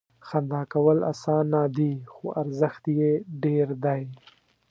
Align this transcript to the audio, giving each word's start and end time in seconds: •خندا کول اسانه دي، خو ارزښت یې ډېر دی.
•خندا 0.27 0.61
کول 0.73 0.97
اسانه 1.11 1.59
دي، 1.77 1.91
خو 2.13 2.25
ارزښت 2.41 2.83
یې 2.99 3.11
ډېر 3.43 3.67
دی. 3.83 4.03